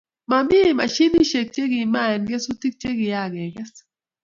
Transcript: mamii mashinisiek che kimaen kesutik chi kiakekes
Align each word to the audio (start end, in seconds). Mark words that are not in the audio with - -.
mamii 0.29 0.71
mashinisiek 0.79 1.47
che 1.53 1.61
kimaen 1.71 2.21
kesutik 2.29 2.73
chi 2.81 2.89
kiakekes 2.99 3.71